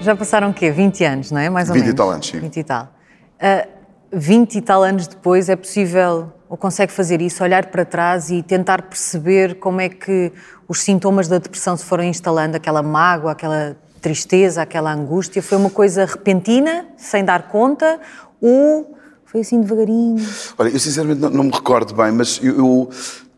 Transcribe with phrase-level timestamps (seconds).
[0.00, 0.70] Já passaram o quê?
[0.70, 1.50] 20 anos, não é?
[1.50, 1.94] Mais ou 20 menos.
[1.94, 2.40] e tal anos, sim.
[2.40, 2.94] 20 e tal.
[3.36, 3.68] Uh,
[4.12, 8.42] 20 e tal anos depois é possível, ou consegue fazer isso, olhar para trás e
[8.42, 10.32] tentar perceber como é que
[10.66, 15.70] os sintomas da depressão se foram instalando, aquela mágoa, aquela tristeza, aquela angústia, foi uma
[15.70, 18.00] coisa repentina, sem dar conta,
[18.40, 20.26] ou foi assim devagarinho?
[20.58, 22.90] Olha, eu sinceramente não, não me recordo bem, mas eu, eu,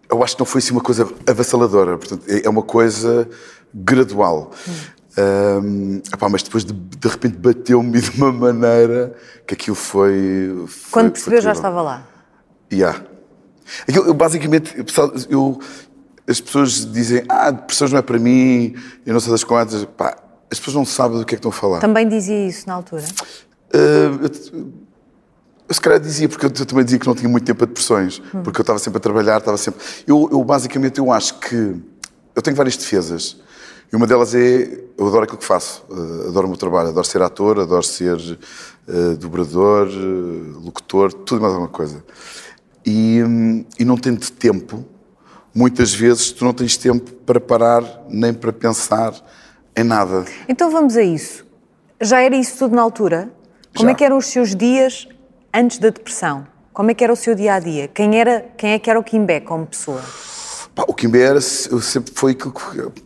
[0.08, 1.98] eu, acho que não foi assim uma coisa avassaladora.
[1.98, 3.28] Portanto, é, é uma coisa
[3.74, 4.52] gradual.
[4.66, 5.01] Hum.
[5.16, 9.14] Um, epá, mas depois de, de repente bateu-me de uma maneira
[9.46, 10.64] que aquilo foi.
[10.66, 12.06] foi Quando percebeu, já estava lá.
[12.72, 13.02] Yeah.
[13.88, 14.84] Aquilo, eu, basicamente, eu,
[15.28, 15.60] eu,
[16.26, 19.84] as pessoas dizem: Ah, depressões não é para mim, eu não sei das quantas.
[19.84, 20.16] Pá,
[20.50, 21.80] as pessoas não sabem do que é que estão a falar.
[21.80, 23.04] Também dizia isso na altura?
[23.74, 24.72] Uh, eu,
[25.68, 27.66] eu se calhar dizia, porque eu, eu, também dizia que não tinha muito tempo a
[27.66, 28.42] depressões, hum.
[28.42, 29.80] porque eu estava sempre a trabalhar, estava sempre.
[30.06, 31.76] Eu, eu basicamente eu acho que
[32.34, 33.38] eu tenho várias defesas.
[33.92, 37.06] E uma delas é, eu adoro aquilo que faço, uh, adoro o meu trabalho, adoro
[37.06, 42.02] ser ator, adoro ser uh, dobrador, uh, locutor, tudo mais alguma coisa.
[42.86, 44.82] E, um, e não tendo tempo,
[45.54, 49.14] muitas vezes tu não tens tempo para parar nem para pensar
[49.76, 50.24] em nada.
[50.48, 51.44] Então vamos a isso.
[52.00, 53.30] Já era isso tudo na altura?
[53.76, 53.92] Como Já.
[53.92, 55.06] é que eram os seus dias
[55.52, 56.46] antes da depressão?
[56.72, 57.88] Como é que era o seu dia a dia?
[57.88, 60.00] Quem, era, quem é que era o Kimbé como pessoa?
[60.74, 62.36] Pá, o Kimbé era, eu sempre foi.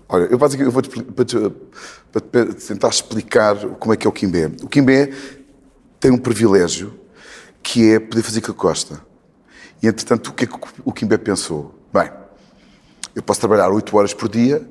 [0.08, 4.46] Olha, eu vou para, para, tentar explicar como é que é o Kimbé.
[4.62, 5.12] O Kimbé
[5.98, 6.94] tem um privilégio
[7.62, 9.00] que é poder fazer aquilo que gosta.
[9.82, 11.74] E entretanto, o que é que o Kimbé pensou?
[11.92, 12.10] Bem,
[13.14, 14.64] eu posso trabalhar 8 horas por dia,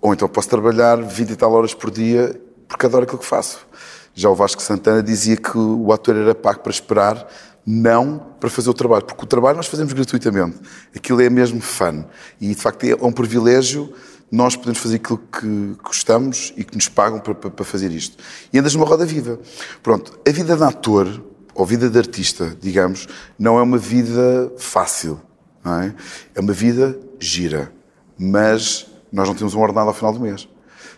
[0.00, 3.64] ou então posso trabalhar 20 e tal horas por dia, porque adoro aquilo que faço.
[4.12, 7.26] Já o Vasco Santana dizia que o ator era pago para esperar
[7.66, 10.58] não para fazer o trabalho, porque o trabalho nós fazemos gratuitamente.
[10.94, 12.04] Aquilo é mesmo fun.
[12.40, 13.92] E de facto é um privilégio
[14.30, 18.16] nós podemos fazer aquilo que gostamos e que nos pagam para, para, para fazer isto.
[18.52, 19.38] E andas numa roda viva.
[19.80, 21.22] Pronto, a vida de ator,
[21.54, 23.06] ou vida de artista, digamos,
[23.38, 25.20] não é uma vida fácil.
[25.64, 25.92] É?
[26.34, 27.72] é uma vida gira.
[28.18, 30.48] Mas nós não temos um ordenado ao final do mês.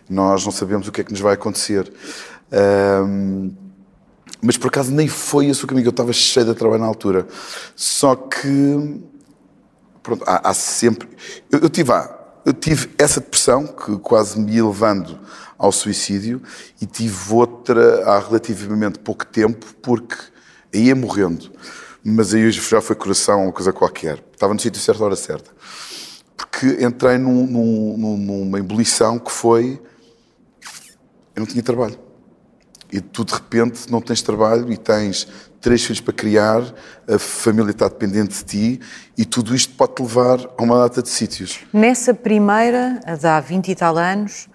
[0.09, 1.91] Nós não sabemos o que é que nos vai acontecer.
[4.41, 7.27] Mas por acaso nem foi esse o caminho, eu estava cheio de trabalho na altura.
[7.75, 9.01] Só que,
[10.03, 11.09] pronto, há, há sempre.
[11.51, 12.15] Eu, eu, tive, ah,
[12.45, 15.19] eu tive essa depressão que quase me ia levando
[15.57, 16.41] ao suicídio
[16.79, 20.15] e tive outra há relativamente pouco tempo, porque
[20.71, 21.51] ia morrendo.
[22.03, 24.23] Mas aí já foi coração, uma coisa qualquer.
[24.31, 25.49] Estava no sítio certo, à hora certa.
[26.37, 29.81] Porque entrei num, num, numa ebulição que foi.
[31.35, 32.06] Eu não tinha trabalho
[32.91, 35.27] e tu de repente não tens trabalho e tens
[35.59, 36.61] três filhos para criar,
[37.07, 38.81] a família está dependente de ti
[39.17, 41.59] e tudo isto pode-te levar a uma data de sítios.
[41.73, 44.47] Nessa primeira, a de há 20 e tal anos,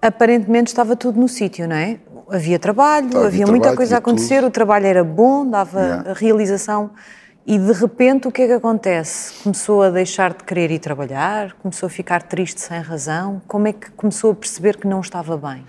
[0.00, 1.98] aparentemente estava tudo no sítio, não é?
[2.30, 4.48] Havia trabalho, havia, havia muita trabalho, coisa a acontecer, tudo.
[4.48, 6.12] o trabalho era bom, dava yeah.
[6.14, 6.90] realização.
[7.46, 9.34] E de repente o que é que acontece?
[9.42, 13.42] Começou a deixar de querer ir trabalhar, começou a ficar triste sem razão.
[13.46, 15.62] Como é que começou a perceber que não estava bem?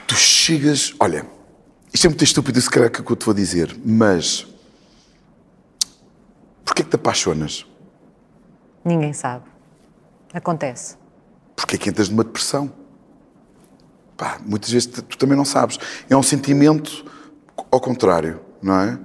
[0.00, 0.94] Tu chegas.
[0.98, 1.26] Olha,
[1.92, 4.46] isto é muito estúpido, se calhar, que eu te vou dizer, mas.
[6.64, 7.66] Porquê é que te apaixonas?
[8.84, 9.44] Ninguém sabe.
[10.32, 10.96] Acontece.
[11.54, 12.72] Porquê é que entras numa depressão?
[14.16, 15.78] Pá, muitas vezes tu também não sabes.
[16.08, 17.04] É um sentimento
[17.70, 18.98] ao contrário, não é?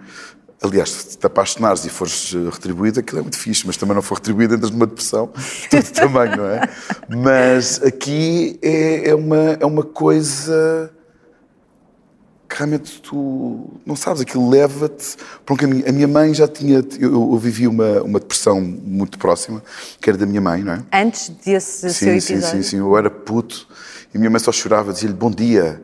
[0.62, 4.02] Aliás, se te apaixonares e fores eh, retribuído, aquilo é muito fixe, mas também não
[4.02, 5.32] for retribuído, entras numa depressão,
[5.72, 6.70] tudo também, não é?
[7.08, 10.92] Mas aqui é, é, uma, é uma coisa
[12.50, 15.16] que realmente tu não sabes, aquilo leva-te
[15.46, 15.88] para um caminho.
[15.88, 19.64] A minha mãe já tinha, eu, eu, vivi uma, uma depressão muito próxima,
[20.02, 20.84] que era da minha mãe, não é?
[20.92, 22.42] Antes desse sim, seu episódio?
[22.42, 23.68] Sim, sim, sim, eu era puto
[24.14, 25.82] e a minha mãe só chorava, dizia-lhe bom dia,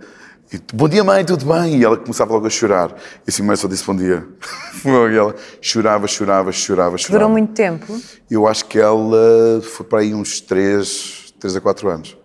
[0.53, 1.77] e, bom dia, mãe, tudo bem?
[1.77, 2.95] E ela começava logo a chorar.
[3.25, 4.27] E assim, mãe só disse bom dia.
[4.85, 7.19] e ela chorava, chorava, chorava, chorava.
[7.19, 7.99] Durou muito tempo?
[8.29, 12.17] Eu acho que ela foi para aí uns 3, 3 a 4 anos.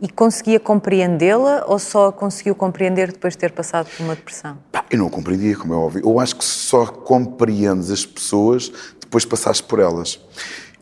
[0.00, 4.56] E conseguia compreendê-la ou só conseguiu compreender depois de ter passado por uma depressão?
[4.70, 6.02] Pá, eu não compreendia, como é óbvio.
[6.04, 10.20] Eu acho que só compreendes as pessoas depois de passares por elas.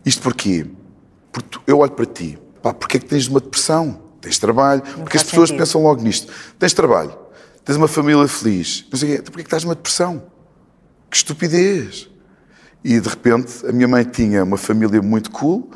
[0.05, 0.67] Isto porquê?
[1.32, 2.38] Porque eu olho para ti.
[2.62, 4.07] Pá, porquê é que tens uma depressão?
[4.29, 4.83] Tens trabalho.
[4.85, 5.65] Não porque as pessoas sentido.
[5.65, 6.31] pensam logo nisto.
[6.59, 7.17] Tens trabalho,
[7.65, 8.85] tens uma família feliz.
[8.93, 10.23] Não sei, então porquê que estás numa depressão?
[11.11, 12.11] Que estupidez!
[12.85, 15.71] E de repente a minha mãe tinha uma família muito cool,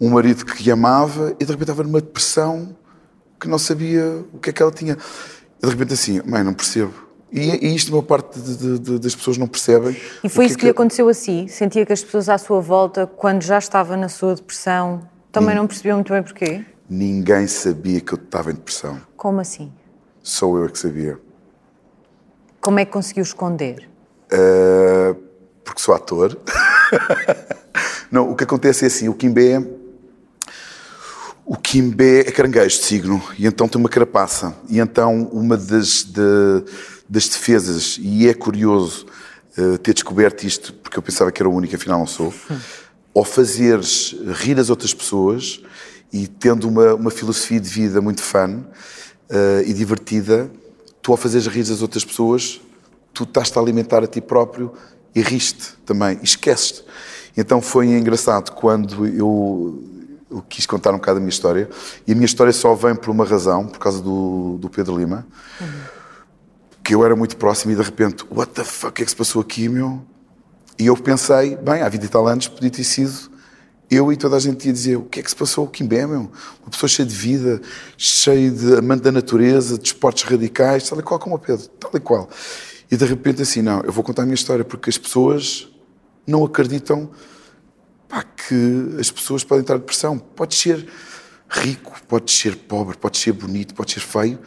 [0.00, 2.76] um marido que amava e de repente estava numa depressão
[3.40, 4.96] que não sabia o que é que ela tinha.
[5.60, 6.94] E de repente assim, mãe, não percebo.
[7.32, 9.96] E, e isto uma parte de, de, das pessoas não percebem.
[10.22, 11.46] E foi isso que, que lhe aconteceu a si?
[11.48, 15.02] Sentia que as pessoas à sua volta, quando já estava na sua depressão,
[15.32, 15.58] também hum.
[15.58, 16.64] não percebiam muito bem porquê?
[16.90, 19.00] Ninguém sabia que eu estava em depressão.
[19.16, 19.72] Como assim?
[20.22, 21.18] Só eu é que sabia.
[22.60, 23.88] Como é que conseguiu esconder?
[24.32, 25.14] Uh,
[25.64, 26.36] porque sou ator.
[28.10, 29.62] Não, o que acontece é assim, o Kimbé
[31.50, 34.54] o Kimbé é caranguejo de signo e então tem uma carapaça.
[34.68, 36.64] E então uma das, de,
[37.08, 39.04] das defesas, e é curioso
[39.58, 42.58] uh, ter descoberto isto, porque eu pensava que era o único, afinal não sou, hum.
[43.12, 45.60] ao fazeres rir as outras pessoas
[46.12, 48.62] e tendo uma, uma filosofia de vida muito fun
[49.30, 50.50] uh, e divertida,
[51.00, 52.60] tu ao fazeres rir as outras pessoas,
[53.12, 54.72] tu estás-te a alimentar a ti próprio
[55.14, 56.84] e riste também, e esqueces-te.
[57.36, 59.82] Então foi engraçado quando eu
[60.30, 61.68] eu quis contar um bocado a minha história.
[62.06, 65.26] E a minha história só vem por uma razão, por causa do, do Pedro Lima.
[65.60, 65.66] Uhum.
[66.84, 69.10] Que eu era muito próximo e de repente, what the fuck, o que é que
[69.10, 70.00] se passou aqui, meu?
[70.78, 73.29] E eu pensei, bem, 20 e tal anos podia ter sido
[73.90, 76.06] eu e toda a gente ia dizer o que é que se passou o Kimbé,
[76.06, 76.30] meu?
[76.62, 77.60] Uma pessoa cheia de vida,
[77.98, 81.90] cheia de amante da natureza, de esportes radicais, tal e qual como o Pedro, tal
[81.94, 82.28] e qual.
[82.90, 85.68] E de repente assim, não, eu vou contar a minha história porque as pessoas
[86.26, 87.10] não acreditam
[88.08, 90.18] pá, que as pessoas podem entrar em depressão.
[90.18, 90.86] Pode ser
[91.48, 94.38] rico, pode ser pobre, pode ser bonito, pode ser feio.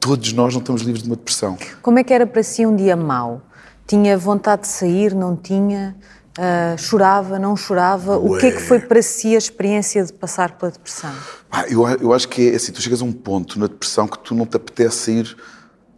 [0.00, 1.58] Todos nós não estamos livres de uma depressão.
[1.82, 3.42] Como é que era para si um dia mau?
[3.86, 5.96] Tinha vontade de sair, não tinha?
[6.38, 8.18] Uh, chorava, não chorava?
[8.18, 8.36] Ué.
[8.36, 11.12] O que é que foi para si a experiência de passar pela depressão?
[11.50, 14.18] Ah, eu, eu acho que é assim, tu chegas a um ponto na depressão que
[14.18, 15.36] tu não te apetece sair,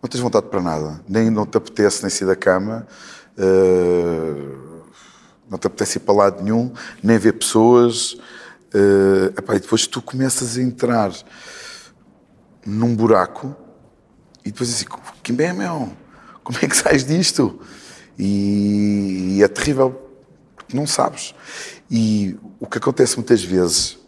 [0.01, 2.87] não tens vontade para nada, nem não te apetece nem sair da cama.
[3.37, 4.69] Uh,
[5.51, 8.13] não te apetece ir para lado nenhum, nem ver pessoas.
[8.75, 11.11] Uh, epá, e depois tu começas a entrar
[12.67, 13.57] num buraco
[14.45, 14.85] e depois assim,
[15.23, 15.91] que bem, meu,
[16.45, 17.61] como é que sais disto?
[18.19, 20.08] E, e é terrível,
[20.75, 21.35] não sabes.
[21.91, 23.99] E o que acontece muitas vezes,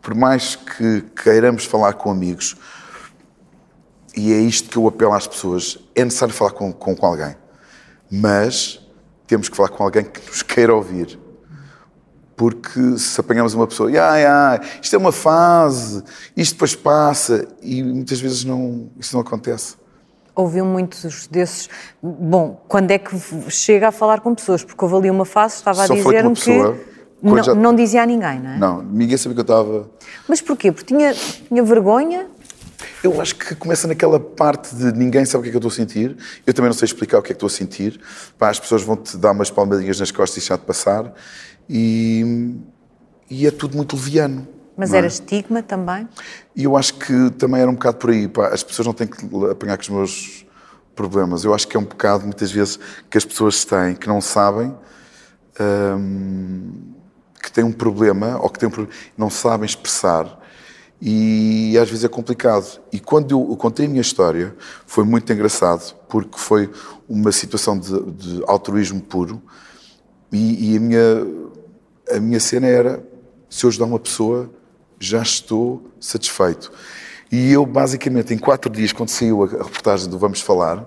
[0.00, 2.56] por mais que queiramos falar com amigos,
[4.16, 7.36] e é isto que eu apelo às pessoas, é necessário falar com, com, com alguém.
[8.10, 8.80] Mas
[9.26, 11.18] temos que falar com alguém que nos queira ouvir.
[12.34, 16.02] Porque se apanhamos uma pessoa, ah, ah, isto é uma fase,
[16.36, 19.76] isto depois passa, e muitas vezes não, isso não acontece.
[20.36, 21.68] Ouviu muitos desses.
[22.02, 23.16] Bom, quando é que
[23.48, 24.62] chega a falar com pessoas?
[24.62, 26.96] Porque houve ali uma fase, estava a dizer-me que.
[27.22, 27.54] Não, já...
[27.54, 28.58] não, dizia a ninguém, não é?
[28.58, 29.90] Não, ninguém sabia que eu estava.
[30.28, 30.70] Mas porquê?
[30.70, 32.26] Porque tinha, tinha vergonha?
[33.02, 35.70] Eu acho que começa naquela parte de ninguém sabe o que é que eu estou
[35.70, 36.16] a sentir.
[36.46, 38.00] Eu também não sei explicar o que é que estou a sentir.
[38.38, 41.12] Pá, as pessoas vão te dar umas palmadinhas nas costas e já te passar.
[41.68, 42.54] E,
[43.30, 44.46] e é tudo muito leviano.
[44.76, 45.08] Mas era é?
[45.08, 46.08] estigma também?
[46.54, 48.28] E eu acho que também era um bocado por aí.
[48.28, 48.48] Pá.
[48.48, 50.46] As pessoas não têm que apanhar com os meus
[50.94, 51.44] problemas.
[51.44, 52.78] Eu acho que é um bocado, muitas vezes,
[53.08, 54.74] que as pessoas têm, que não sabem
[55.98, 56.92] hum,
[57.42, 58.86] que têm um problema, ou que têm um
[59.16, 60.40] não sabem expressar
[61.00, 62.80] e às vezes é complicado.
[62.92, 64.54] E quando eu, contei a minha história,
[64.86, 66.70] foi muito engraçado, porque foi
[67.08, 69.42] uma situação de, de altruísmo puro,
[70.32, 71.26] e, e, a, minha,
[72.16, 73.06] a minha cena era:
[73.48, 74.50] se eu ajudar uma pessoa,
[74.98, 76.72] já estou satisfeito.
[77.30, 80.84] E eu, basicamente, em quatro dias, quando saiu a reportagem do Vamos Falar,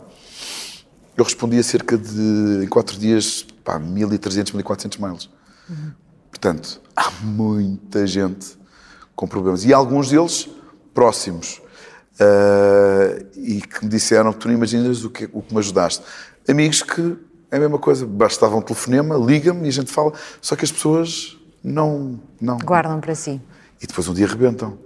[1.18, 5.30] eu respondi a cerca de, em quatro dias, pá, 1.300, 1.400 mails.
[5.70, 5.92] Uhum.
[6.30, 8.58] Portanto, há muita gente
[9.16, 9.66] com problemas.
[9.66, 10.50] E alguns deles
[10.94, 11.62] próximos.
[12.16, 16.04] Uh, e que me disseram que tu não imaginas o que, o que me ajudaste.
[16.48, 17.18] Amigos que
[17.52, 20.72] é a mesma coisa, bastava um telefonema, liga-me e a gente fala, só que as
[20.72, 22.58] pessoas não, não.
[22.60, 23.42] Guardam para si.
[23.82, 24.78] E depois um dia arrebentam.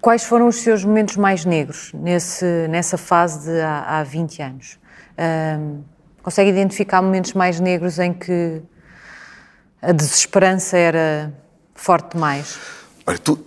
[0.00, 4.78] Quais foram os seus momentos mais negros nesse, nessa fase de há, há 20 anos?
[5.18, 5.82] Uh,
[6.22, 8.62] consegue identificar momentos mais negros em que
[9.82, 11.34] a desesperança era
[11.74, 12.58] forte demais?
[13.06, 13.44] Olha, tu,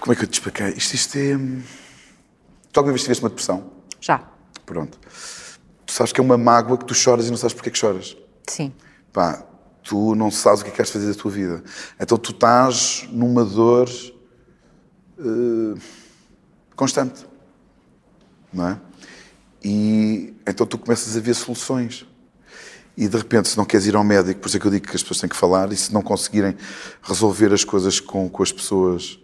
[0.00, 0.68] como é que eu te expliquei?
[0.70, 1.36] Isto, isto é.
[2.72, 3.70] Tu alguma vez tiveste uma depressão?
[4.00, 4.22] Já.
[4.64, 4.98] Pronto.
[5.86, 7.78] Tu sabes que é uma mágoa que tu choras e não sabes porque é que
[7.78, 8.16] choras.
[8.46, 8.72] Sim.
[9.12, 9.42] Pá,
[9.82, 11.64] tu não sabes o que é que queres fazer da tua vida.
[11.98, 13.88] Então tu estás numa dor
[15.18, 15.78] uh,
[16.74, 17.26] constante.
[18.52, 18.80] Não é?
[19.62, 22.06] E então tu começas a ver soluções.
[22.96, 24.88] E de repente, se não queres ir ao médico, por isso é que eu digo
[24.88, 26.56] que as pessoas têm que falar, e se não conseguirem
[27.02, 29.20] resolver as coisas com, com as pessoas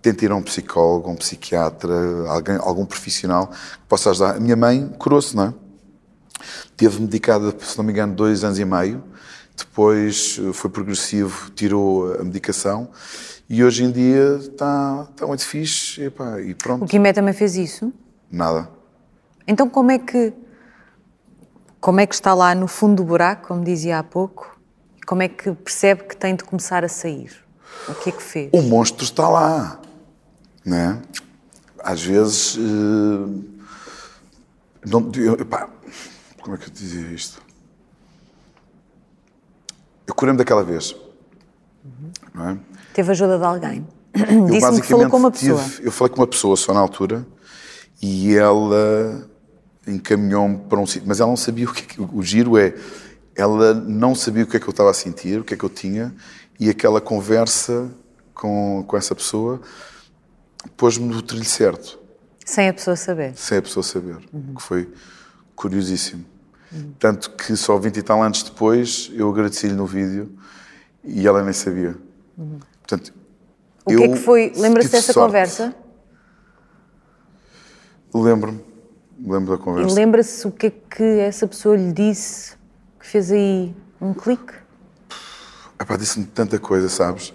[0.00, 1.92] tenta ir a um psicólogo, um psiquiatra,
[2.28, 4.36] alguém, algum profissional que possa ajudar.
[4.36, 5.54] A minha mãe curou-se, não é?
[6.76, 9.02] Teve medicada, se não me engano, dois anos e meio.
[9.56, 12.88] Depois eh, foi progressivo, tirou a medicação
[13.48, 16.84] e hoje em dia está, está muito fixe e, e pronto.
[16.84, 17.92] O Quimé também fez isso?
[18.30, 18.68] Nada.
[19.46, 20.32] Então como é que
[21.80, 24.58] como é que está lá no fundo do buraco, como dizia há pouco?
[25.06, 27.32] Como é que percebe que tem de começar a sair?
[27.88, 28.50] O que é que fez?
[28.52, 29.80] O monstro está lá.
[30.64, 31.00] Né?
[31.82, 32.56] às vezes.
[32.56, 33.44] Uh,
[34.84, 35.68] não, eu, pá,
[36.40, 37.42] como é que eu dizia isto?
[40.06, 40.94] Eu curei-me daquela vez.
[41.84, 42.12] Uhum.
[42.50, 42.58] É?
[42.98, 43.86] Teve ajuda de alguém?
[44.50, 45.62] Disse-me que falou com uma pessoa.
[45.62, 47.24] Tive, eu falei com uma pessoa só na altura
[48.02, 49.24] e ela
[49.86, 52.74] encaminhou-me para um sítio, mas ela não sabia o que, é que o giro é.
[53.36, 55.62] Ela não sabia o que é que eu estava a sentir, o que é que
[55.62, 56.12] eu tinha,
[56.58, 57.88] e aquela conversa
[58.34, 59.60] com, com essa pessoa
[60.76, 62.00] pôs-me no trilho certo.
[62.44, 63.32] Sem a pessoa saber?
[63.36, 64.56] Sem a pessoa saber, uhum.
[64.56, 64.92] que foi
[65.54, 66.24] curiosíssimo.
[66.72, 66.94] Uhum.
[66.98, 70.36] Tanto que só 20 e tal anos depois eu agradeci-lhe no vídeo
[71.04, 71.96] e ela nem sabia.
[72.36, 72.58] Uhum.
[72.88, 73.12] Portanto,
[73.84, 74.50] o que é que foi?
[74.56, 75.26] Lembra-se dessa sorte.
[75.26, 75.76] conversa?
[78.14, 78.64] Lembro-me.
[79.20, 79.90] Lembro da conversa.
[79.90, 82.56] E lembra-se o que é que essa pessoa lhe disse
[82.98, 84.54] que fez aí um clique?
[85.78, 87.34] Epá, disse-me tanta coisa, sabes?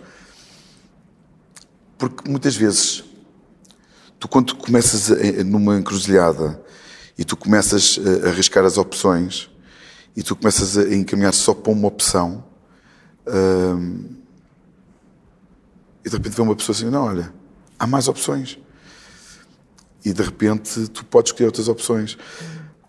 [2.00, 3.04] Porque muitas vezes,
[4.20, 6.60] tu quando começas a, numa encruzilhada
[7.16, 9.52] e tu começas a arriscar as opções
[10.16, 12.44] e tu começas a encaminhar só para uma opção
[13.28, 14.23] hum,
[16.06, 17.34] e de repente vem uma pessoa assim, não, olha,
[17.80, 18.60] há mais opções
[20.06, 22.18] e de repente tu podes escolher outras opções.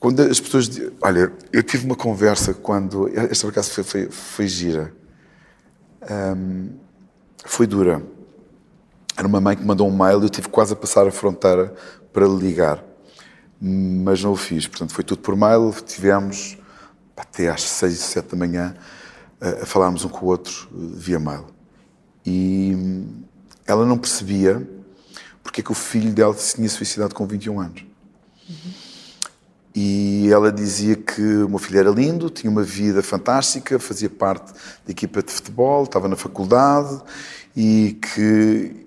[0.01, 0.69] Quando as pessoas.
[1.01, 3.09] Olha, eu tive uma conversa quando.
[3.17, 4.95] Esta por foi, foi, foi gira.
[6.11, 6.71] Um,
[7.45, 8.03] foi dura.
[9.17, 11.73] Era uma mãe que mandou um mail e eu tive quase a passar a fronteira
[12.13, 12.85] para ligar.
[13.61, 14.67] Mas não o fiz.
[14.67, 15.73] Portanto, foi tudo por mail.
[15.87, 16.59] Tivemos
[17.17, 18.75] até às seis, sete da manhã
[19.41, 21.54] a, a falarmos um com o outro via mail.
[22.25, 23.05] E
[23.67, 24.67] ela não percebia
[25.43, 27.85] porque é que o filho dela se tinha suicidado com 21 anos.
[28.49, 28.73] Uhum.
[29.75, 34.53] E ela dizia que o meu filho era lindo, tinha uma vida fantástica, fazia parte
[34.53, 37.01] da equipa de futebol, estava na faculdade
[37.57, 38.87] e que,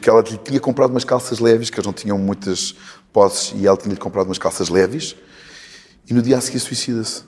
[0.00, 2.74] que ela lhe tinha comprado umas calças leves, que eles não tinham muitas
[3.12, 5.14] posses, e ela tinha-lhe comprado umas calças leves,
[6.08, 7.22] e no dia a seguir suicida-se.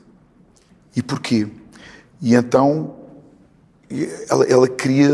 [0.94, 1.46] E porquê?
[2.20, 2.96] E então
[4.28, 5.10] ela, ela queria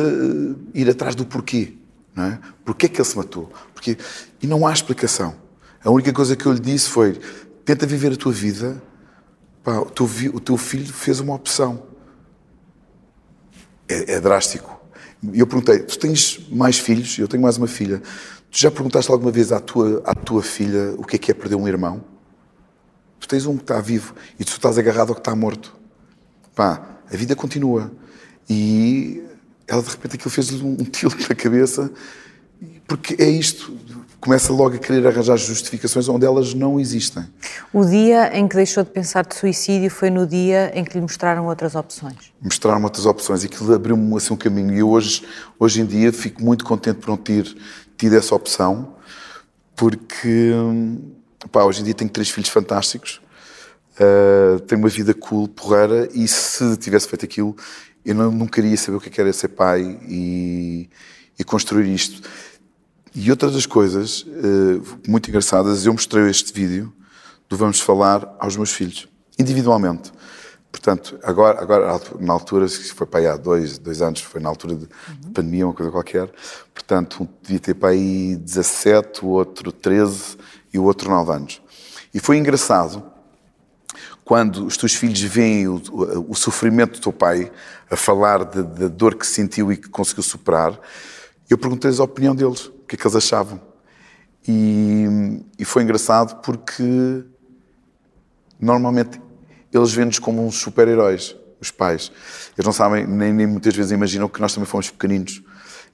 [0.75, 1.75] ir atrás do porquê.
[2.15, 2.39] Não é?
[2.65, 3.51] Porquê que ele se matou?
[3.75, 3.97] Porque,
[4.41, 5.35] e não há explicação.
[5.85, 7.19] A única coisa que eu lhe disse foi:
[7.65, 8.83] tenta viver a tua vida.
[9.63, 11.83] Pá, o, teu, o, teu, filho fez uma opção.
[13.89, 14.81] É, é drástico.
[15.33, 17.19] E eu perguntei: tu tens mais filhos?
[17.19, 18.03] Eu tenho mais uma filha.
[18.51, 21.35] Tu já perguntaste alguma vez à tua, à tua filha o que é que é
[21.35, 22.05] perder um irmão?
[23.19, 25.75] Tu tens um que está vivo e tu estás agarrado ao que está morto.
[26.55, 27.91] Pá, a vida continua.
[28.49, 29.23] E
[29.67, 31.91] ela de repente aquilo fez-lhe um tilt na cabeça,
[32.87, 33.77] porque é isto,
[34.21, 37.25] começa logo a querer arranjar justificações onde elas não existem.
[37.73, 41.01] O dia em que deixou de pensar de suicídio foi no dia em que lhe
[41.01, 42.33] mostraram outras opções?
[42.41, 44.73] Mostraram outras opções e aquilo abriu-me assim um caminho.
[44.75, 45.25] E eu hoje,
[45.59, 47.53] hoje em dia fico muito contente por não ter
[47.97, 48.95] tido essa opção,
[49.75, 50.53] porque
[51.51, 53.21] pá, hoje em dia tenho três filhos fantásticos,
[53.99, 57.57] uh, tenho uma vida cool, porreira, e se tivesse feito aquilo,
[58.05, 60.89] eu não, não queria saber o que é era ser pai e,
[61.39, 62.29] e construir isto.
[63.15, 66.93] E outras das coisas uh, muito engraçadas, eu mostrei este vídeo
[67.49, 69.07] do Vamos Falar aos meus filhos,
[69.39, 70.11] individualmente.
[70.71, 74.75] Portanto, agora, agora na altura, foi para aí há dois, dois anos, foi na altura
[74.75, 75.21] de, uhum.
[75.21, 76.31] de pandemia, uma coisa qualquer.
[76.73, 80.39] Portanto, um devia ter para aí 17, o outro 13
[80.73, 81.63] e o outro 9 anos.
[82.15, 83.12] E foi engraçado
[84.33, 85.75] quando os teus filhos veem o,
[86.27, 87.53] o, sofrimento do teu pai
[87.91, 90.81] a falar da dor que sentiu e que conseguiu superar,
[91.51, 93.61] eu perguntei-lhes a opinião deles, o que é que eles achavam.
[94.49, 95.05] E,
[95.59, 97.23] e foi engraçado porque
[98.59, 99.21] normalmente
[99.71, 102.11] eles veem-nos como uns super-heróis, os pais.
[102.57, 105.43] Eles não sabem, nem, nem muitas vezes imaginam que nós também fomos pequeninos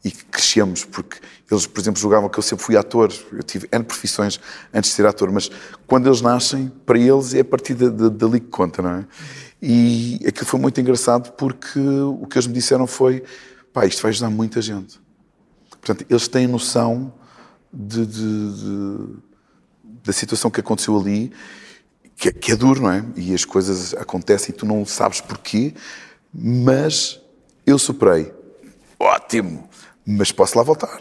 [0.05, 1.19] e crescemos, porque
[1.51, 3.13] eles, por exemplo, julgavam que eu sempre fui ator.
[3.33, 4.39] Eu tive N profissões
[4.73, 5.51] antes de ser ator, mas
[5.87, 9.07] quando eles nascem, para eles é a partir dali que conta, não é?
[9.61, 13.23] E aquilo foi muito engraçado porque o que eles me disseram foi:
[13.73, 15.01] pá, isto vai ajudar muita gente.
[15.71, 17.13] Portanto, eles têm noção
[17.73, 19.17] de, de, de,
[20.05, 21.33] da situação que aconteceu ali,
[22.17, 23.05] que é, que é duro, não é?
[23.17, 25.75] E as coisas acontecem e tu não sabes porquê,
[26.33, 27.21] mas
[27.67, 28.33] eu superei.
[28.99, 29.69] Ótimo!
[30.09, 30.99] Mas posso lá voltar.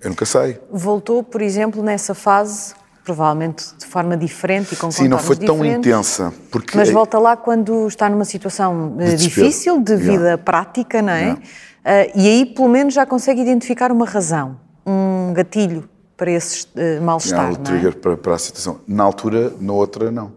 [0.00, 0.58] Eu nunca sei.
[0.70, 2.74] Voltou, por exemplo, nessa fase,
[3.04, 6.32] provavelmente de forma diferente e com Sim, não foi tão intensa.
[6.50, 6.76] Porque...
[6.76, 10.42] Mas volta lá quando está numa situação de difícil, de vida yeah.
[10.42, 11.20] prática, não é?
[11.20, 11.40] Yeah.
[11.40, 17.00] Uh, e aí, pelo menos, já consegue identificar uma razão, um gatilho para esse uh,
[17.00, 17.44] mal-estar.
[17.44, 17.92] Yeah, o trigger é?
[17.92, 18.80] para, para, a situação.
[18.88, 20.32] Na altura, na outra, não.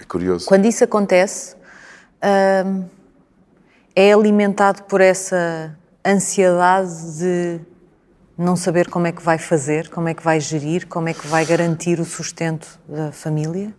[0.00, 0.46] É curioso.
[0.46, 2.84] Quando isso acontece, uh,
[3.94, 7.60] é alimentado por essa ansiedade de
[8.36, 11.26] Não saber como é que vai fazer, como é que vai gerir, como é que
[11.26, 13.72] vai garantir o sustento da família?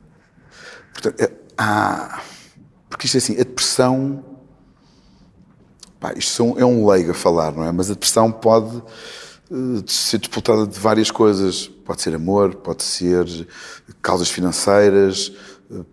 [0.94, 2.22] Portanto, é, há,
[2.90, 4.24] porque isto é assim, a depressão.
[6.00, 7.72] Pá, isto é um leigo a falar, não é?
[7.72, 11.68] Mas a depressão pode uh, ser disputada de várias coisas.
[11.68, 13.26] Pode ser amor, pode ser
[14.02, 15.34] causas financeiras,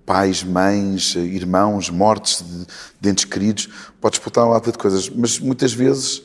[0.04, 2.66] pais, mães, irmãos, mortes de,
[3.00, 3.68] de entes queridos.
[4.00, 5.08] Pode disputar uma lata de coisas.
[5.08, 6.22] Mas muitas vezes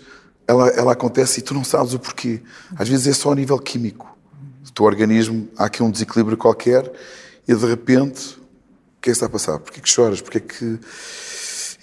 [0.48, 2.42] ela, ela acontece e tu não sabes o porquê.
[2.76, 4.18] Às vezes é só a nível químico.
[4.68, 6.92] O teu organismo, há aqui um desequilíbrio qualquer
[7.48, 9.60] e de repente, o que é que está a passar?
[9.60, 10.22] Porquê que choras?
[10.22, 10.80] Porquê que...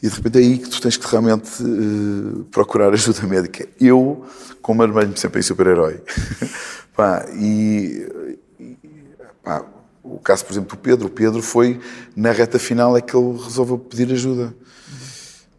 [0.02, 3.66] E de repente é aí que tu tens que realmente uh, procurar ajuda médica.
[3.80, 4.26] Eu,
[4.61, 6.02] como armei-me sempre em super-herói,
[7.38, 8.76] e, e
[9.42, 9.64] pá,
[10.05, 11.81] o caso, por exemplo, do Pedro, o Pedro foi,
[12.15, 14.55] na reta final, é que ele resolveu pedir ajuda.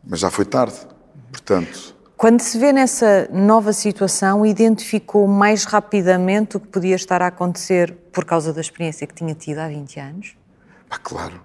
[0.07, 0.75] Mas já foi tarde.
[1.31, 7.27] Portanto, quando se vê nessa nova situação, identificou mais rapidamente o que podia estar a
[7.27, 10.37] acontecer por causa da experiência que tinha tido há 20 anos?
[10.89, 11.41] Ah, claro.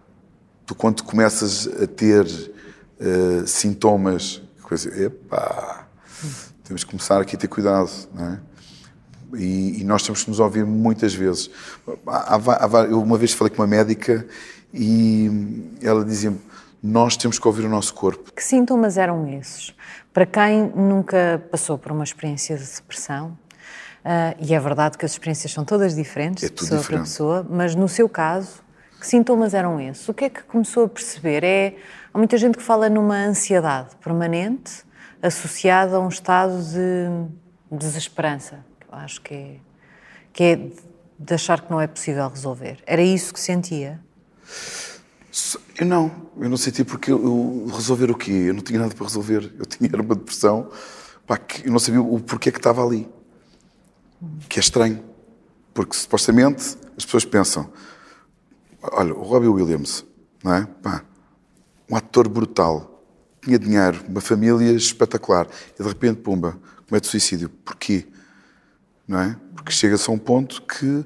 [0.64, 5.88] Tu, quando começas a ter uh, sintomas, coisa, epá,
[6.62, 8.40] temos que começar aqui a ter cuidado, não é?
[9.34, 11.50] E, e nós temos que nos ouvir muitas vezes.
[12.06, 14.26] Há, há, eu uma vez falei com uma médica
[14.72, 16.40] e ela dizia-me:
[16.82, 18.32] Nós temos que ouvir o nosso corpo.
[18.32, 19.74] Que sintomas eram esses?
[20.12, 23.38] Para quem nunca passou por uma experiência de depressão,
[24.04, 26.88] uh, e é verdade que as experiências são todas diferentes, é de pessoa diferente.
[26.88, 28.60] para pessoa, mas no seu caso,
[28.98, 30.08] que sintomas eram esses?
[30.08, 31.44] O que é que começou a perceber?
[31.44, 31.76] É,
[32.12, 34.84] há muita gente que fala numa ansiedade permanente
[35.22, 38.64] associada a um estado de desesperança.
[38.90, 39.56] Eu acho que é,
[40.32, 40.56] que é
[41.18, 42.82] de achar que não é possível resolver.
[42.84, 44.00] Era isso que sentia?
[45.78, 48.32] Eu não, eu não senti porque eu, resolver o quê?
[48.32, 49.52] Eu não tinha nada para resolver.
[49.56, 50.68] Eu tinha uma depressão,
[51.24, 53.08] pá, que eu não sabia o porquê que estava ali.
[54.48, 55.04] Que é estranho.
[55.72, 57.72] Porque supostamente as pessoas pensam:
[58.82, 60.04] olha, o Robbie Williams,
[60.42, 60.66] não é?
[60.82, 61.04] Pá,
[61.88, 63.04] um ator brutal,
[63.40, 65.46] tinha dinheiro, uma família espetacular,
[65.78, 67.48] e de repente, pumba, comete suicídio.
[67.48, 68.08] Porquê?
[69.10, 69.36] Não é?
[69.56, 71.04] Porque chega-se a um ponto que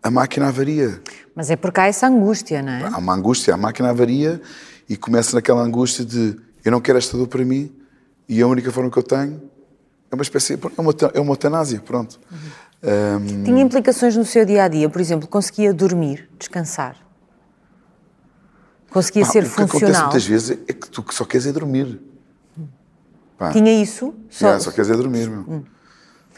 [0.00, 1.02] a máquina avaria.
[1.34, 2.84] Mas é porque há essa angústia, não é?
[2.84, 4.40] Há uma angústia, a máquina avaria
[4.88, 7.74] e começa naquela angústia de eu não quero esta dor para mim
[8.28, 9.42] e a única forma que eu tenho
[10.12, 12.20] é uma espécie, é uma, é uma eutanásia, pronto.
[12.30, 13.16] Uhum.
[13.18, 13.42] Um...
[13.42, 16.96] Tinha implicações no seu dia a dia, por exemplo, conseguia dormir, descansar?
[18.90, 19.66] Conseguia ser o funcional?
[19.66, 22.00] O que acontece muitas vezes é que tu só queres é dormir.
[23.36, 23.50] Pá.
[23.50, 24.14] Tinha isso?
[24.30, 25.40] Só, yeah, só queres é dormir, meu.
[25.40, 25.64] Hum.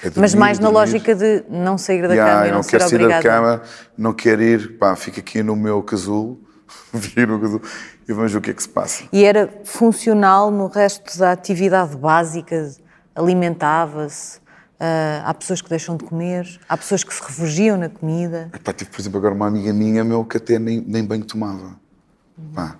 [0.02, 2.64] É dormir, Mas mais na lógica de não sair da yeah, cama e não, não
[2.64, 3.62] quero sair da cama,
[3.96, 6.40] não quero ir, pá, fico aqui no meu casulo,
[6.92, 7.62] no casulo
[8.08, 9.04] e vamos ver o que é que se passa.
[9.12, 12.70] E era funcional no resto da atividade básica?
[13.14, 14.38] Alimentava-se?
[14.38, 16.60] Uh, há pessoas que deixam de comer?
[16.68, 18.48] Há pessoas que se refugiam na comida?
[18.54, 21.76] Epá, tive, por exemplo, agora uma amiga minha meu, que até nem, nem banho tomava.
[22.38, 22.52] Uhum.
[22.54, 22.76] Pá,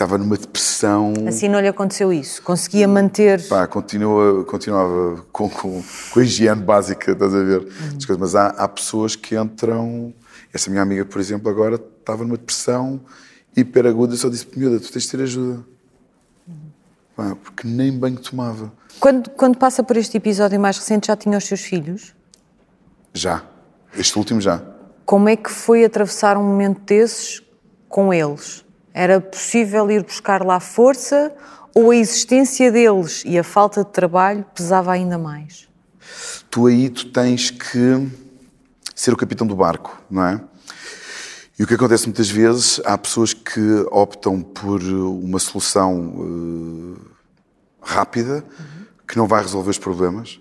[0.00, 1.12] estava numa depressão.
[1.28, 2.42] Assim não lhe aconteceu isso?
[2.42, 3.46] Conseguia manter.
[3.46, 5.82] Pá, continua, continuava com, com,
[6.12, 7.60] com a higiene básica, estás a ver?
[7.60, 8.16] Uhum.
[8.18, 10.14] Mas há, há pessoas que entram.
[10.52, 13.00] Essa minha amiga, por exemplo, agora estava numa depressão
[13.54, 14.14] hiper aguda.
[14.14, 15.64] Eu só disse: miúda, tu tens de ter ajuda.
[16.48, 16.54] Uhum.
[17.14, 18.72] Pá, porque nem banho tomava.
[18.98, 22.14] Quando, quando passa por este episódio mais recente, já tinha os seus filhos?
[23.12, 23.44] Já.
[23.94, 24.62] Este último já.
[25.04, 27.42] Como é que foi atravessar um momento desses
[27.88, 28.64] com eles?
[28.92, 31.32] Era possível ir buscar lá força
[31.74, 35.68] ou a existência deles e a falta de trabalho pesava ainda mais?
[36.50, 38.08] Tu aí tu tens que
[38.94, 40.40] ser o capitão do barco, não é?
[41.58, 46.96] E o que acontece muitas vezes, há pessoas que optam por uma solução uh,
[47.82, 48.86] rápida, uhum.
[49.06, 50.40] que não vai resolver os problemas,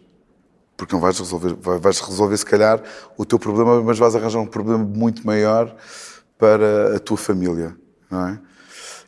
[0.77, 2.81] porque não vais resolver, vais resolver se calhar
[3.17, 5.75] o teu problema, mas vais arranjar um problema muito maior
[6.37, 7.75] para a tua família
[8.09, 8.39] não é?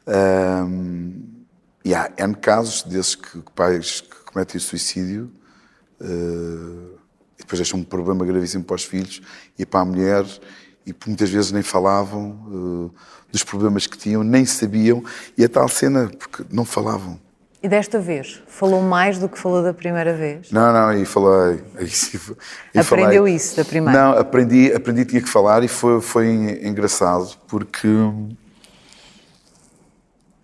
[0.08, 1.42] Um,
[1.84, 5.32] e há N casos desses que, pais que cometem suicídio
[6.00, 7.00] uh,
[7.38, 9.22] e depois deixam um problema gravíssimo para os filhos
[9.58, 10.26] e para a mulher
[10.86, 12.94] e muitas vezes nem falavam uh,
[13.32, 15.04] dos problemas que tinham, nem sabiam
[15.38, 17.20] e a tal cena, porque não falavam.
[17.64, 20.52] E desta vez, falou mais do que falou da primeira vez?
[20.52, 21.64] Não, não, e falei.
[22.74, 23.36] E Aprendeu falei.
[23.36, 24.00] isso da primeira?
[24.00, 26.28] Não, aprendi, aprendi, tinha que falar e foi, foi
[26.64, 27.88] engraçado, porque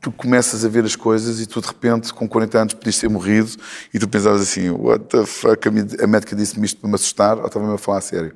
[0.07, 3.09] tu começas a ver as coisas e tu de repente, com 40 anos, podias ter
[3.09, 3.51] morrido
[3.93, 7.45] e tu pensavas assim, what the fuck, a médica disse-me isto para me assustar ou
[7.45, 8.33] estava-me a falar a sério?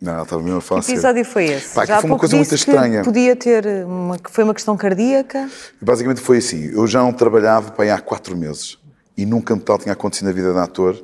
[0.00, 1.74] Não, ela estava mesmo a falar Que episódio foi esse?
[1.74, 3.02] Pá, já foi uma coisa muito estranha.
[3.02, 5.48] podia ter, uma, foi uma questão cardíaca?
[5.80, 8.76] Basicamente foi assim, eu já não trabalhava para aí há quatro meses
[9.16, 11.02] e nunca tal tinha acontecido na vida de ator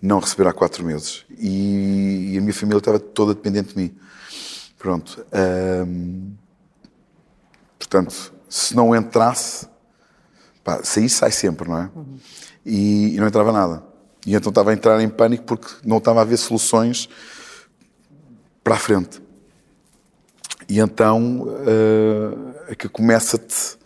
[0.00, 1.24] não receber há quatro meses.
[1.36, 3.94] E, e a minha família estava toda dependente de mim.
[4.78, 5.26] Pronto.
[5.86, 6.30] Hum,
[7.78, 9.68] portanto, se não entrasse,
[10.64, 11.90] pá, sair sai sempre, não é?
[11.94, 12.18] Uhum.
[12.66, 13.82] E, e, não entrava nada.
[14.26, 17.08] E então estava a entrar em pânico porque não estava a haver soluções
[18.62, 19.22] para a frente.
[20.68, 23.78] E então uh, é que começa-te.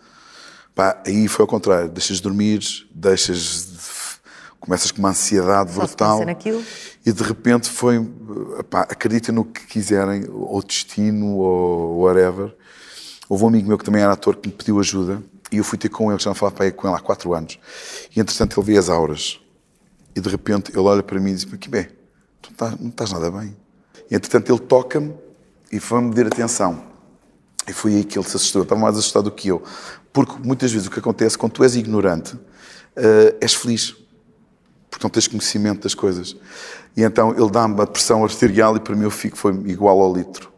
[1.05, 2.59] Aí foi ao contrário, deixas de dormir,
[2.93, 6.19] deixas de, começas com uma ansiedade Só brutal.
[7.05, 8.03] E de repente foi,
[8.69, 12.53] pá, acredita no que quiserem, ou destino, ou whatever.
[13.27, 15.77] Houve um amigo meu que também era ator que me pediu ajuda e eu fui
[15.77, 17.59] ter com ele, já não falava com ele há quatro anos.
[18.15, 19.39] E entretanto ele vê as auras.
[20.15, 21.87] E de repente ele olha para mim e diz: Que bem,
[22.41, 23.55] tu não estás, não estás nada bem.
[24.09, 25.13] E entretanto ele toca-me
[25.71, 26.83] e foi-me medir atenção.
[27.67, 28.61] E foi aí que ele se assustou.
[28.61, 29.63] Ele estava mais assustado do que eu.
[30.13, 33.95] Porque muitas vezes o que acontece, quando tu és ignorante, uh, és feliz.
[34.89, 36.35] Porque não tens conhecimento das coisas.
[36.95, 40.13] E então ele dá-me a pressão arterial e para mim eu fico, foi igual ao
[40.13, 40.54] litro.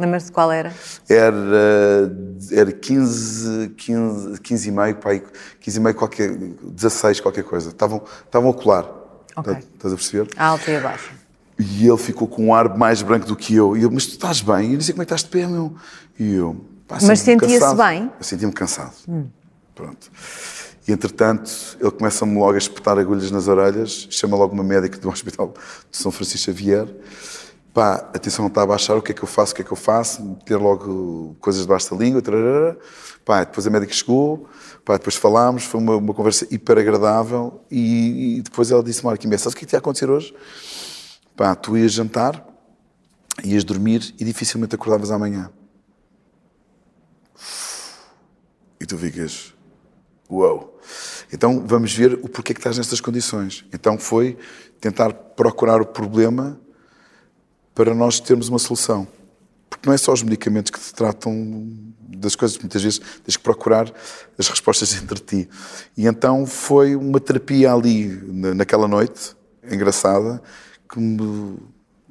[0.00, 0.72] Lembras-te de qual era?
[1.06, 2.10] Era,
[2.50, 5.22] era 15, 15, 15 e meio, pai,
[5.60, 7.68] 15 e meio, qualquer, 16, qualquer coisa.
[7.68, 8.86] Estavam, estavam a colar.
[9.36, 9.52] Ok.
[9.52, 10.30] Estás a perceber?
[10.38, 11.12] Alto e abaixo.
[11.58, 13.76] E ele ficou com um ar mais branco do que eu.
[13.76, 14.70] E eu, mas tu estás bem?
[14.70, 15.76] E eu disse, como é que estás de pé, meu?
[16.18, 18.10] E eu, pá, Mas sentia-se bem?
[18.18, 18.94] Eu sentia-me cansado.
[19.06, 19.26] Hum.
[19.74, 20.10] Pronto.
[20.88, 25.08] E entretanto, ele começa-me logo a espetar agulhas nas orelhas, chama logo uma médica do
[25.10, 25.52] Hospital
[25.90, 26.88] de São Francisco Xavier
[27.72, 29.64] pá, a tensão está a baixar, o que é que eu faço, o que é
[29.64, 32.78] que eu faço, ter logo coisas debaixo da língua, tararara.
[33.24, 34.48] pá, depois a médica chegou,
[34.84, 39.30] pá, depois falámos, foi uma, uma conversa hiper agradável e, e depois ela disse-me, Kim,
[39.36, 40.34] sabes o que é que te ia acontecer hoje?
[41.36, 42.44] Pá, tu ias jantar,
[43.44, 45.50] ias dormir e dificilmente acordavas amanhã.
[48.80, 49.54] E tu ficas,
[50.30, 50.78] uau.
[51.32, 53.64] Então vamos ver o porquê que estás nestas condições.
[53.72, 54.36] Então foi
[54.80, 56.58] tentar procurar o problema
[57.80, 59.08] para nós termos uma solução.
[59.70, 61.66] Porque não é só os medicamentos que te tratam
[61.98, 63.90] das coisas, muitas vezes tens que procurar
[64.36, 65.48] as respostas entre ti.
[65.96, 68.06] E então foi uma terapia ali,
[68.54, 70.42] naquela noite, engraçada,
[70.86, 71.56] que me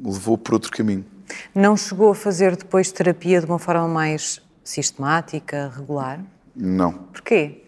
[0.03, 1.05] levou por outro caminho.
[1.53, 6.19] Não chegou a fazer depois terapia de uma forma mais sistemática, regular?
[6.55, 6.93] Não.
[6.93, 7.63] Porquê?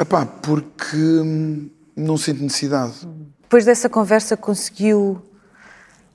[0.00, 0.96] Epá, porque
[1.94, 3.06] não sinto necessidade.
[3.42, 5.20] Depois dessa conversa conseguiu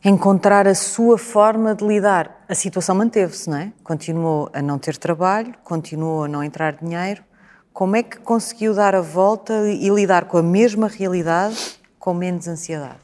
[0.03, 2.43] encontrar a sua forma de lidar.
[2.49, 3.71] A situação manteve-se, não é?
[3.83, 7.23] Continuou a não ter trabalho, continuou a não entrar dinheiro.
[7.71, 12.47] Como é que conseguiu dar a volta e lidar com a mesma realidade com menos
[12.47, 12.99] ansiedade?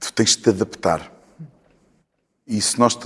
[0.00, 1.10] Tu tens de te adaptar.
[2.46, 2.98] E se nós.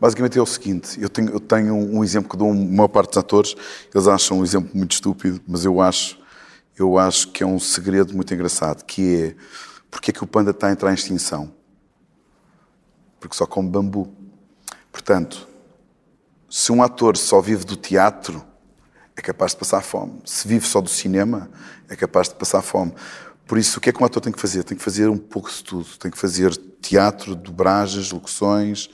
[0.00, 3.10] Basicamente é o seguinte: eu tenho, eu tenho um exemplo que dou a maior parte
[3.10, 3.54] dos atores,
[3.94, 6.18] eles acham um exemplo muito estúpido, mas eu acho,
[6.76, 9.34] eu acho que é um segredo muito engraçado, que é
[9.90, 11.59] porque é que o panda está a entrar em extinção?
[13.20, 14.12] Porque só come bambu.
[14.90, 15.46] Portanto,
[16.48, 18.42] se um ator só vive do teatro,
[19.14, 20.20] é capaz de passar fome.
[20.24, 21.48] Se vive só do cinema,
[21.88, 22.92] é capaz de passar fome.
[23.46, 24.64] Por isso, o que é que um ator tem que fazer?
[24.64, 25.86] Tem que fazer um pouco de tudo.
[25.98, 28.88] Tem que fazer teatro, dobragens, locuções,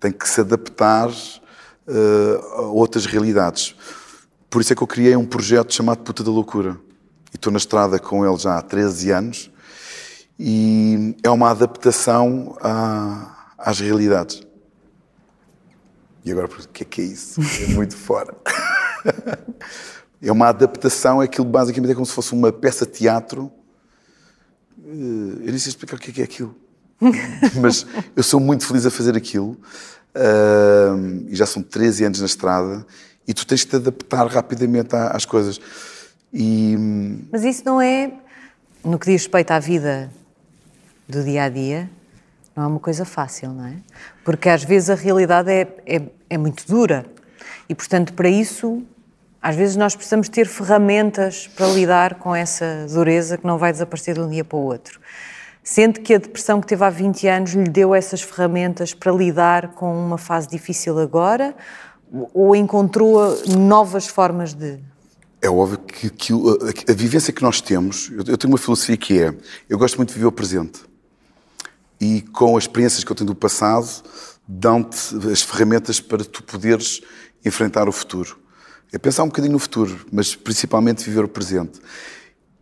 [0.00, 3.74] tem que se adaptar uh, a outras realidades.
[4.48, 6.80] Por isso é que eu criei um projeto chamado Puta da Loucura.
[7.32, 9.50] E estou na estrada com ele já há 13 anos.
[10.38, 14.46] E é uma adaptação a às realidades.
[16.24, 17.40] E agora, o que é que é isso?
[17.62, 18.34] É muito fora.
[20.20, 23.52] É uma adaptação, aquilo basicamente é como se fosse uma peça de teatro.
[24.82, 26.56] Eh, eu nem sei explicar o que é, que é aquilo.
[27.60, 29.56] Mas eu sou muito feliz a fazer aquilo.
[31.28, 32.84] e já são 13 anos na estrada.
[33.28, 35.60] E tu tens de te adaptar rapidamente às coisas.
[36.32, 36.76] E...
[37.30, 38.12] Mas isso não é,
[38.84, 40.10] no que diz respeito à vida
[41.08, 41.90] do dia a dia,
[42.56, 43.76] não é uma coisa fácil, não é?
[44.24, 47.04] Porque às vezes a realidade é, é, é muito dura
[47.68, 48.82] e, portanto, para isso,
[49.42, 54.14] às vezes nós precisamos ter ferramentas para lidar com essa dureza que não vai desaparecer
[54.14, 54.98] de um dia para o outro.
[55.62, 59.74] Sente que a depressão que teve há 20 anos lhe deu essas ferramentas para lidar
[59.74, 61.54] com uma fase difícil agora
[62.32, 64.78] ou encontrou novas formas de.
[65.42, 66.32] É óbvio que, que
[66.88, 69.34] a, vivência que nós temos, eu tenho uma filosofia que é:
[69.68, 70.80] eu gosto muito de viver o presente
[72.00, 73.88] e com as experiências que eu tenho do passado,
[74.46, 77.00] dão-te as ferramentas para tu poderes
[77.44, 78.38] enfrentar o futuro.
[78.92, 81.80] É pensar um bocadinho no futuro, mas principalmente viver o presente.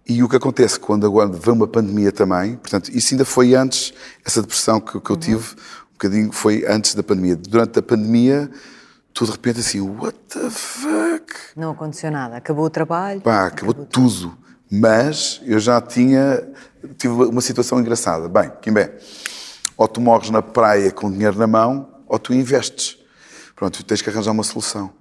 [0.07, 3.93] E o que acontece quando agora vem uma pandemia também, portanto, isso ainda foi antes,
[4.25, 5.21] essa depressão que, que eu uhum.
[5.21, 5.55] tive,
[5.91, 7.37] um bocadinho foi antes da pandemia.
[7.37, 8.51] Durante a pandemia,
[9.13, 11.35] tu de repente assim, what the fuck?
[11.57, 13.21] Não aconteceu nada, acabou o trabalho.
[13.21, 14.31] Pá, acabou, acabou tudo.
[14.31, 14.44] tudo
[14.81, 16.43] Mas eu já tinha,
[16.99, 18.29] tive uma situação engraçada.
[18.29, 18.99] Bem, Kimbé,
[19.77, 22.99] ou tu morres na praia com dinheiro na mão, ou tu investes.
[23.55, 24.93] Pronto, tens que arranjar uma solução.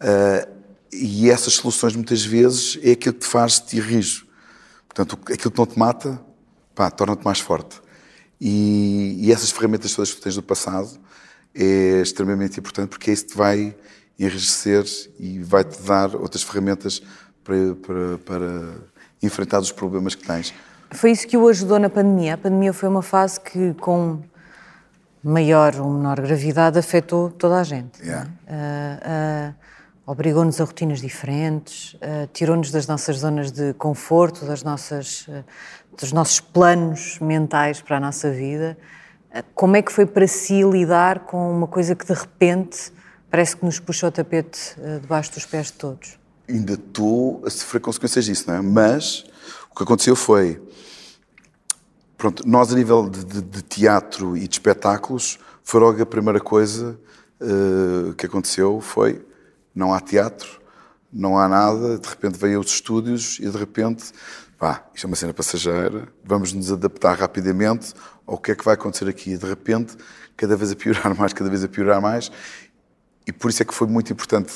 [0.00, 0.56] Uh,
[0.92, 4.26] e essas soluções, muitas vezes, é aquilo que te faz te rijo.
[4.88, 6.20] Portanto, aquilo que não te mata,
[6.74, 7.80] pá, torna-te mais forte.
[8.40, 10.90] E, e, essas ferramentas todas que tens do passado
[11.54, 13.74] é extremamente importante porque é isso que te vai
[14.18, 14.84] enriquecer
[15.18, 17.00] e vai-te dar outras ferramentas
[17.42, 18.74] para, para, para
[19.22, 20.54] enfrentar os problemas que tens.
[20.90, 22.34] Foi isso que o ajudou na pandemia.
[22.34, 24.22] A pandemia foi uma fase que, com
[25.22, 28.00] maior ou menor gravidade, afetou toda a gente.
[28.00, 28.30] Yeah.
[28.46, 29.66] Uh, uh,
[30.08, 35.26] Obrigou-nos a rotinas diferentes, uh, tirou-nos das nossas zonas de conforto, das nossas,
[35.98, 38.78] dos nossos planos mentais para a nossa vida.
[39.52, 42.92] como é que foi para si lidar com uma coisa que de repente
[43.28, 46.18] parece que nos puxa o tapete debaixo dos pés de todos?
[46.48, 48.60] Ainda estou a sofrer consequências disso, não é?
[48.60, 49.24] Mas
[49.70, 50.60] o que aconteceu foi
[52.16, 56.40] Pronto, nós a nível de, de, de, teatro e de espetáculos, foi logo a primeira
[56.40, 56.98] coisa
[57.40, 59.22] uh, que aconteceu foi
[59.74, 60.60] não há teatro,
[61.12, 64.12] não há nada, de repente veio os estúdios e de repente,
[64.58, 67.92] pá, isto é uma cena passageira, vamos nos adaptar rapidamente
[68.26, 69.32] ao que é que vai acontecer aqui.
[69.32, 69.94] E de repente,
[70.36, 72.32] cada vez a piorar mais, cada vez a piorar mais,
[73.26, 74.54] e por isso é que foi muito importante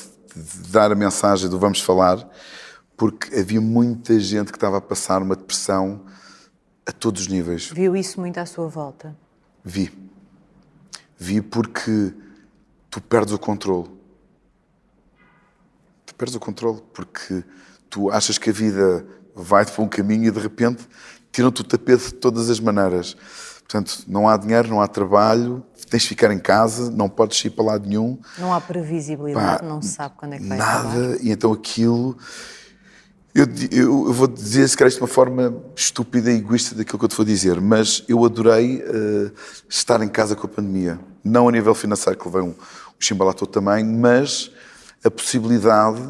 [0.71, 2.29] dar a mensagem do vamos falar,
[2.97, 6.05] porque havia muita gente que estava a passar uma depressão
[6.87, 7.71] a todos os níveis.
[7.73, 9.17] Viu isso muito à sua volta?
[9.65, 9.91] Vi.
[11.17, 12.13] Vi porque
[12.91, 13.89] tu perdes o controle.
[16.07, 17.45] Tu perdes o controle porque
[17.89, 20.87] tu achas que a vida vai-te para um caminho e de repente
[21.33, 23.17] tiram-te o tapete de todas as maneiras.
[23.71, 27.51] Portanto, não há dinheiro, não há trabalho, tens de ficar em casa, não podes ir
[27.51, 28.19] para lado nenhum.
[28.37, 31.25] Não há previsibilidade, Pá, não se sabe quando é que vai Nada, acabar.
[31.25, 32.17] e então aquilo
[33.33, 36.99] eu, eu, eu, vou dizer, se calhar, isto de uma forma estúpida e egoísta daquilo
[36.99, 39.33] que eu te vou dizer, mas eu adorei uh,
[39.69, 40.99] estar em casa com a pandemia.
[41.23, 42.55] Não a nível financeiro, que levei um, um
[42.99, 44.51] chimbalato também, mas
[45.05, 46.03] a possibilidade,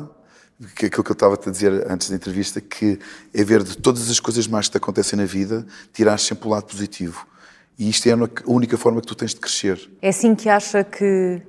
[0.75, 2.99] que aquilo que eu estava a dizer antes da entrevista, que
[3.35, 6.51] é ver de todas as coisas mais que te acontecem na vida, tirar sempre o
[6.53, 7.27] lado positivo.
[7.81, 8.17] E isto é a
[8.47, 9.91] única forma que tu tens de crescer.
[10.01, 11.43] É assim que acha que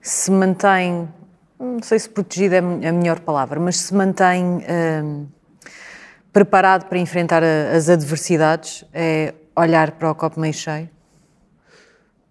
[0.00, 1.06] se mantém
[1.58, 5.26] não sei se protegido é a melhor palavra, mas se mantém hum,
[6.32, 10.88] preparado para enfrentar a, as adversidades, é olhar para o copo meio cheio?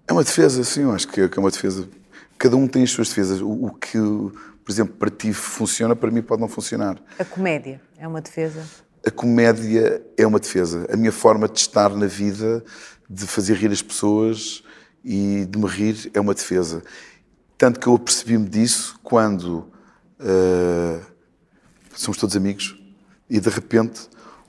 [0.08, 1.90] É uma defesa, sim, eu acho que é uma defesa.
[2.38, 3.42] Cada um tem as suas defesas.
[3.42, 6.98] O, o que, por exemplo, para ti funciona, para mim pode não funcionar.
[7.20, 8.64] A comédia é uma defesa?
[9.06, 10.88] A comédia é uma defesa.
[10.92, 12.64] A minha forma de estar na vida,
[13.10, 14.64] de fazer rir as pessoas
[15.04, 16.84] e de me rir, é uma defesa.
[17.58, 19.72] Tanto que eu apercebi-me disso quando
[20.20, 21.02] uh,
[21.96, 22.78] somos todos amigos
[23.30, 24.02] e de repente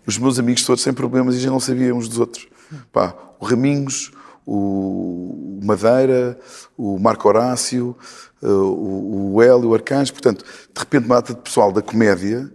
[0.06, 2.48] os meus amigos todos sem problemas e já não sabiam uns dos outros.
[2.92, 4.10] Pá, o Raminhos,
[4.46, 6.38] o Madeira,
[6.76, 7.96] o Marco Horácio,
[8.42, 10.12] uh, o Hélio, o Arcanjo.
[10.12, 12.50] Portanto, de repente, uma data de pessoal da comédia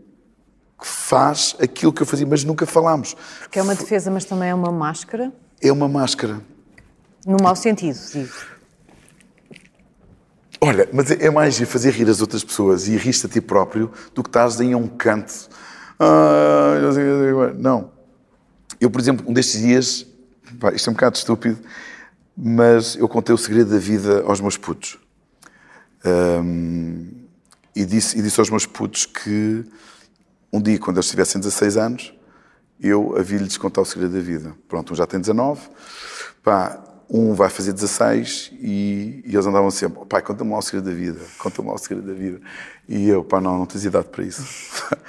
[0.79, 3.15] que faz aquilo que eu fazia, mas nunca falámos.
[3.39, 5.31] Porque é uma defesa, mas também é uma máscara?
[5.63, 6.41] É uma máscara.
[7.25, 8.33] No mau sentido, digo.
[10.59, 14.21] Olha, mas é mais fazer rir as outras pessoas e rir-te a ti próprio do
[14.21, 15.49] que estás em um canto.
[15.99, 16.75] Ah,
[17.57, 17.91] não.
[18.79, 20.05] Eu, por exemplo, um destes dias,
[20.59, 21.59] pá, isto é um bocado estúpido,
[22.35, 24.97] mas eu contei o segredo da vida aos meus putos.
[26.05, 27.07] Um,
[27.73, 29.63] e, disse, e disse aos meus putos que
[30.51, 32.13] um dia, quando eles tivessem 16 anos,
[32.79, 34.55] eu havia-lhes contar o segredo da vida.
[34.67, 35.61] Pronto, um já tem 19.
[36.43, 40.89] Pá, um vai fazer 16 e, e eles andavam sempre, pai, conta-me lá o segredo
[40.89, 42.41] da vida, conta-me lá o segredo da vida.
[42.87, 44.43] E eu, pá, não, não tens idade para isso.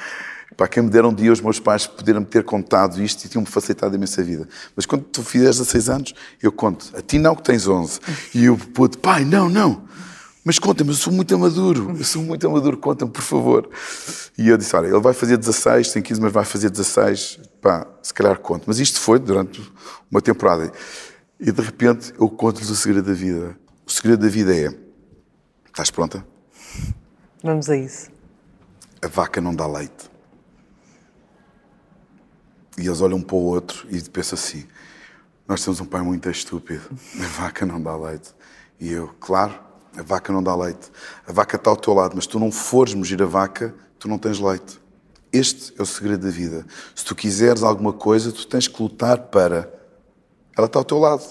[0.57, 3.49] pá, quem me deram um dia os meus pais poderem-me ter contado isto e tinham-me
[3.49, 4.47] facilitado a imensa vida.
[4.77, 8.01] Mas quando tu fizeres 16 anos, eu conto, a ti não que tens 11.
[8.35, 9.85] E eu, puto, pai, não, não.
[10.45, 13.71] Mas conta-me, eu sou muito amaduro, eu sou muito amaduro, conta-me, por favor.
[14.37, 17.87] E eu disse, olha, ele vai fazer 16, tem 15, mas vai fazer 16, pá,
[18.03, 18.65] se calhar conto.
[18.67, 19.63] Mas isto foi durante
[20.11, 20.71] uma temporada.
[21.41, 23.59] E de repente eu conto-lhes o segredo da vida.
[23.87, 24.69] O segredo da vida é:
[25.67, 26.27] estás pronta?
[27.43, 28.11] Vamos a isso.
[29.03, 30.11] A vaca não dá leite.
[32.77, 34.67] E eles olham um para o outro e pensam assim:
[35.49, 36.83] nós temos um pai muito estúpido.
[37.19, 38.35] A vaca não dá leite.
[38.79, 39.64] E eu, claro,
[39.97, 40.91] a vaca não dá leite.
[41.27, 44.19] A vaca está ao teu lado, mas tu não fores mugir a vaca, tu não
[44.19, 44.81] tens leite.
[45.33, 46.65] Este é o segredo da vida.
[46.95, 49.73] Se tu quiseres alguma coisa, tu tens que lutar para
[50.57, 51.25] ela está ao teu lado.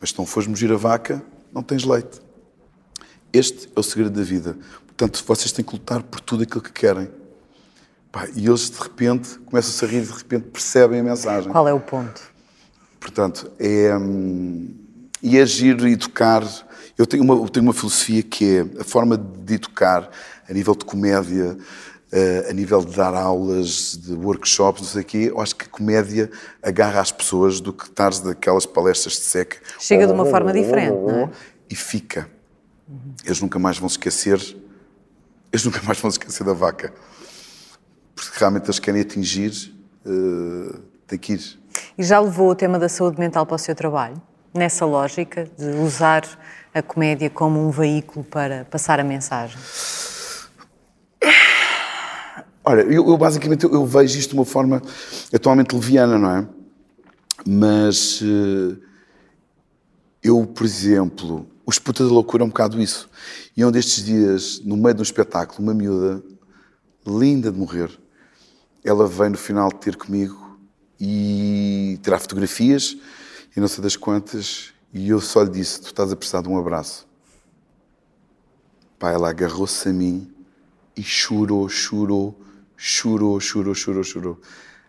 [0.00, 1.22] Mas se não fores mugir a vaca,
[1.52, 2.20] não tens leite.
[3.32, 4.56] Este é o segredo da vida.
[4.86, 7.08] Portanto, vocês têm que lutar por tudo aquilo que querem.
[8.10, 11.52] Pá, e eles, de repente, começam-se a rir e, de repente, percebem a mensagem.
[11.52, 12.20] Qual é o ponto?
[12.98, 13.96] Portanto, é...
[13.96, 14.74] Hum,
[15.22, 16.44] e é giro educar...
[16.96, 20.10] Eu tenho uma, eu tenho uma filosofia que é a forma de educar
[20.46, 21.56] a nível de comédia,
[22.12, 25.64] eh, a nível de dar aulas, de workshops, não sei o quê, eu acho que
[25.64, 26.30] a comédia
[26.60, 29.58] agarra as pessoas do que estares daquelas palestras de seca.
[29.78, 31.30] Chega de uma forma diferente, não é?
[31.70, 32.28] E fica.
[33.24, 34.40] Eles nunca mais vão se esquecer,
[35.52, 36.92] eles nunca mais vão se esquecer da vaca.
[38.14, 39.72] Porque realmente eles querem atingir,
[40.04, 41.60] uh, tem que ir.
[41.96, 44.20] E já levou o tema da saúde mental para o seu trabalho?
[44.52, 46.24] Nessa lógica de usar
[46.74, 49.56] a comédia como um veículo para passar a mensagem?
[52.64, 54.82] Olha, eu, eu basicamente eu, eu, vejo isto de uma forma
[55.32, 56.48] atualmente leviana, não é?
[57.46, 58.76] Mas uh,
[60.22, 63.08] eu, por exemplo, o Esputa da Loucura é um bocado isso.
[63.56, 66.22] E um destes dias, no meio de um espetáculo, uma miúda,
[67.06, 67.90] linda de morrer,
[68.84, 70.58] ela vem no final ter comigo
[71.00, 72.96] e tirar fotografias
[73.56, 76.48] e não sei das quantas, e eu só lhe disse: Tu estás a precisar de
[76.48, 77.08] um abraço.
[78.98, 80.32] Pá, ela agarrou-se a mim
[80.96, 82.38] e chorou, chorou,
[82.76, 84.40] chorou, chorou, chorou, chorou.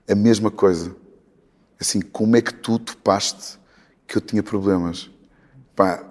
[0.09, 0.95] A mesma coisa.
[1.79, 3.57] Assim, como é que tu topaste
[4.05, 5.09] que eu tinha problemas?
[5.75, 6.03] Pá,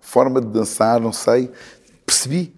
[0.00, 1.50] forma de dançar, não sei,
[2.04, 2.54] percebi.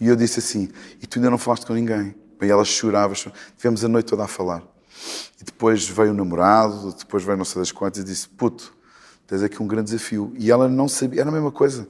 [0.00, 0.68] E eu disse assim:
[1.00, 2.14] E tu ainda não falaste com ninguém?
[2.40, 3.40] E ela chorava, chorava.
[3.56, 4.71] tivemos a noite toda a falar.
[5.40, 8.76] E depois veio o namorado, depois veio não sei das quantas e disse: Puto,
[9.26, 10.32] tens aqui um grande desafio.
[10.38, 11.88] E ela não sabia, era a mesma coisa.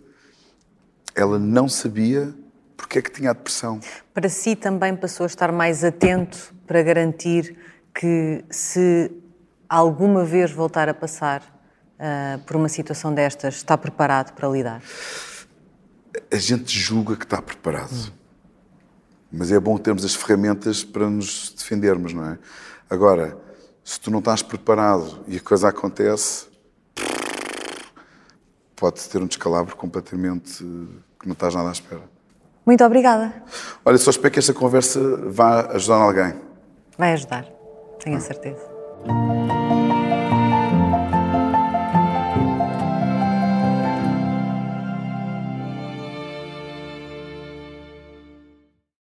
[1.15, 2.35] Ela não sabia
[2.77, 3.81] porque é que tinha a depressão.
[4.13, 7.57] Para si também passou a estar mais atento para garantir
[7.95, 9.11] que se
[9.69, 14.83] alguma vez voltar a passar uh, por uma situação destas, está preparado para lidar?
[16.31, 17.93] A gente julga que está preparado.
[17.93, 18.11] Hum.
[19.33, 22.39] Mas é bom termos as ferramentas para nos defendermos, não é?
[22.93, 23.39] Agora,
[23.83, 26.47] se tu não estás preparado e a coisa acontece,
[28.77, 30.59] pode ter um descalabro completamente
[31.19, 32.03] que não estás nada à espera.
[32.67, 33.33] Muito obrigada.
[33.83, 36.35] Olha, só espero que esta conversa vá ajudar alguém.
[36.99, 37.47] Vai ajudar,
[37.99, 38.61] tenho a certeza.